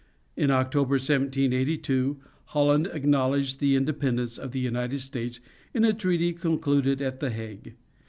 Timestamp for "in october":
0.35-0.93